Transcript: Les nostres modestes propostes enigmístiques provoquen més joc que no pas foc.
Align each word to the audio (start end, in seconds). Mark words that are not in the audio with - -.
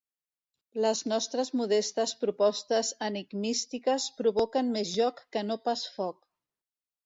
Les 0.85 1.03
nostres 1.11 1.51
modestes 1.59 2.15
propostes 2.23 2.91
enigmístiques 3.09 4.09
provoquen 4.23 4.75
més 4.81 4.99
joc 4.99 5.25
que 5.37 5.49
no 5.51 5.63
pas 5.69 5.89
foc. 6.01 6.23